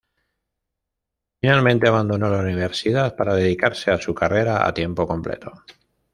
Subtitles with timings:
[1.39, 5.51] Finalmente, abandonó la universidad para dedicarse a su carrera a tiempo completo.